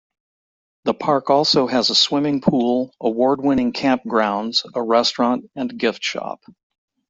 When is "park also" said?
0.95-1.67